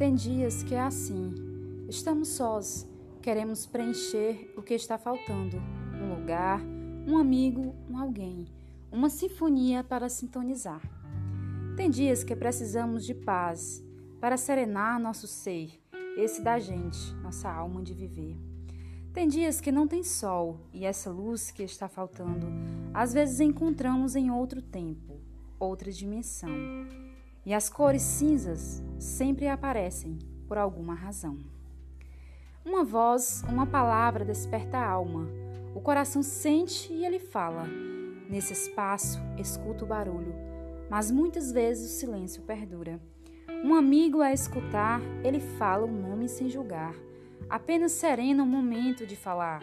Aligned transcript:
Tem 0.00 0.14
dias 0.14 0.62
que 0.62 0.74
é 0.74 0.80
assim. 0.80 1.34
Estamos 1.86 2.28
sós, 2.28 2.88
queremos 3.20 3.66
preencher 3.66 4.50
o 4.56 4.62
que 4.62 4.72
está 4.72 4.96
faltando: 4.96 5.58
um 6.02 6.14
lugar, 6.14 6.58
um 7.06 7.18
amigo, 7.18 7.74
um 7.86 7.98
alguém, 7.98 8.46
uma 8.90 9.10
sinfonia 9.10 9.84
para 9.84 10.08
sintonizar. 10.08 10.80
Tem 11.76 11.90
dias 11.90 12.24
que 12.24 12.34
precisamos 12.34 13.04
de 13.04 13.12
paz 13.12 13.84
para 14.18 14.38
serenar 14.38 14.98
nosso 14.98 15.26
ser, 15.26 15.78
esse 16.16 16.40
da 16.40 16.58
gente, 16.58 17.12
nossa 17.16 17.52
alma 17.52 17.82
de 17.82 17.92
viver. 17.92 18.38
Tem 19.12 19.28
dias 19.28 19.60
que 19.60 19.70
não 19.70 19.86
tem 19.86 20.02
sol 20.02 20.60
e 20.72 20.86
essa 20.86 21.10
luz 21.10 21.50
que 21.50 21.62
está 21.62 21.90
faltando, 21.90 22.46
às 22.94 23.12
vezes 23.12 23.38
encontramos 23.38 24.16
em 24.16 24.30
outro 24.30 24.62
tempo, 24.62 25.20
outra 25.58 25.92
dimensão. 25.92 26.48
E 27.44 27.54
as 27.54 27.68
cores 27.68 28.02
cinzas 28.02 28.82
sempre 28.98 29.48
aparecem 29.48 30.18
por 30.46 30.58
alguma 30.58 30.94
razão. 30.94 31.38
Uma 32.64 32.84
voz, 32.84 33.42
uma 33.48 33.66
palavra 33.66 34.24
desperta 34.24 34.76
a 34.78 34.88
alma. 34.88 35.26
O 35.74 35.80
coração 35.80 36.22
sente 36.22 36.92
e 36.92 37.04
ele 37.06 37.18
fala. 37.18 37.66
Nesse 38.28 38.52
espaço, 38.52 39.18
escuta 39.38 39.84
o 39.84 39.88
barulho, 39.88 40.34
mas 40.88 41.10
muitas 41.10 41.50
vezes 41.50 41.90
o 41.90 41.98
silêncio 41.98 42.42
perdura. 42.42 43.00
Um 43.64 43.74
amigo 43.74 44.20
a 44.20 44.32
escutar, 44.32 45.00
ele 45.24 45.40
fala 45.40 45.86
o 45.86 45.90
nome 45.90 46.28
sem 46.28 46.48
julgar. 46.48 46.94
Apenas 47.48 47.92
serena 47.92 48.42
o 48.42 48.46
momento 48.46 49.06
de 49.06 49.16
falar. 49.16 49.62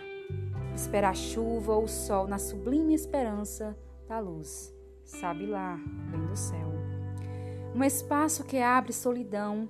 Espera 0.75 1.09
a 1.09 1.13
chuva 1.13 1.73
ou 1.73 1.83
o 1.83 1.87
sol 1.87 2.27
na 2.27 2.37
sublime 2.37 2.93
esperança 2.93 3.77
da 4.07 4.19
luz. 4.19 4.73
Sabe 5.03 5.45
lá, 5.45 5.79
vem 6.11 6.25
do 6.25 6.35
céu. 6.35 6.96
Um 7.77 7.83
espaço 7.83 8.43
que 8.43 8.57
abre 8.57 8.91
solidão, 8.91 9.69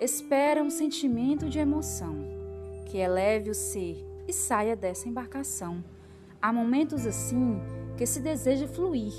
espera 0.00 0.62
um 0.62 0.70
sentimento 0.70 1.46
de 1.46 1.58
emoção, 1.58 2.16
que 2.86 2.96
eleve 2.96 3.50
o 3.50 3.54
ser 3.54 4.02
e 4.26 4.32
saia 4.32 4.74
dessa 4.74 5.10
embarcação. 5.10 5.84
Há 6.40 6.50
momentos 6.50 7.06
assim 7.06 7.60
que 7.98 8.06
se 8.06 8.20
deseja 8.20 8.66
fluir, 8.66 9.12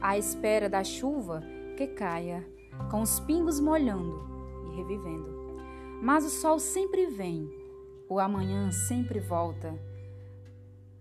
à 0.00 0.16
espera 0.16 0.66
da 0.66 0.82
chuva 0.82 1.42
que 1.76 1.88
caia, 1.88 2.42
com 2.90 3.02
os 3.02 3.20
pingos 3.20 3.60
molhando 3.60 4.18
e 4.72 4.76
revivendo. 4.76 5.60
Mas 6.00 6.24
o 6.24 6.30
sol 6.30 6.58
sempre 6.58 7.04
vem, 7.08 7.50
o 8.08 8.18
amanhã 8.18 8.70
sempre 8.72 9.20
volta. 9.20 9.78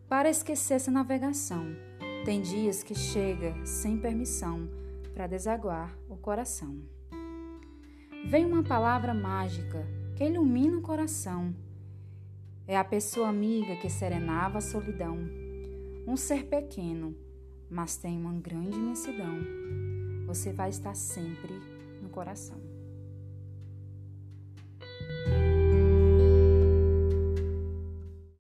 Para 0.09 0.29
esquecer 0.29 0.73
essa 0.73 0.91
navegação, 0.91 1.65
tem 2.25 2.41
dias 2.41 2.83
que 2.83 2.93
chega 2.93 3.55
sem 3.65 3.97
permissão 3.97 4.67
para 5.17 5.25
desaguar 5.25 5.97
o 6.07 6.15
coração. 6.15 6.79
Vem 8.29 8.45
uma 8.45 8.61
palavra 8.61 9.15
mágica 9.15 9.83
que 10.15 10.23
ilumina 10.23 10.77
o 10.77 10.81
coração. 10.81 11.55
É 12.67 12.77
a 12.77 12.83
pessoa 12.83 13.27
amiga 13.27 13.75
que 13.77 13.89
serenava 13.89 14.59
a 14.59 14.61
solidão. 14.61 15.17
Um 16.07 16.15
ser 16.15 16.45
pequeno, 16.45 17.17
mas 17.67 17.97
tem 17.97 18.15
uma 18.15 18.33
grande 18.33 18.77
imensidão. 18.77 19.39
Você 20.27 20.53
vai 20.53 20.69
estar 20.69 20.93
sempre 20.93 21.59
no 21.99 22.09
coração. 22.09 22.76